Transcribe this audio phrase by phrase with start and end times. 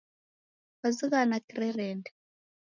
[0.79, 2.09] Kwazighana kirerende?